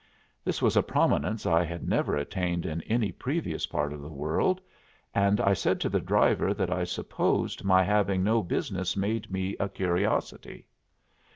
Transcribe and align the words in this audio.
This 0.43 0.63
was 0.63 0.75
a 0.75 0.81
prominence 0.81 1.45
I 1.45 1.63
had 1.63 1.87
never 1.87 2.15
attained 2.17 2.65
in 2.65 2.81
any 2.89 3.11
previous 3.11 3.67
part 3.67 3.93
of 3.93 4.01
the 4.01 4.09
world, 4.09 4.59
and 5.13 5.39
I 5.39 5.53
said 5.53 5.79
to 5.81 5.89
the 5.89 6.01
driver 6.01 6.55
that 6.55 6.71
I 6.73 6.85
supposed 6.85 7.63
my 7.63 7.83
having 7.83 8.23
no 8.23 8.41
business 8.41 8.97
made 8.97 9.31
me 9.31 9.55
a 9.59 9.69
curiosity. 9.69 10.65